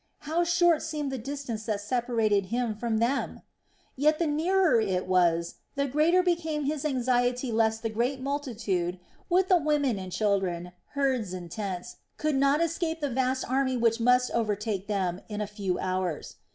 [0.21, 3.43] How short seemed the distance that separated him from them!
[3.95, 9.47] Yet the nearer it was, the greater became his anxiety lest the great multitude, with
[9.47, 14.31] the women and children, herds and tents, could not escape the vast army which must
[14.31, 16.37] overtake them in a few hours.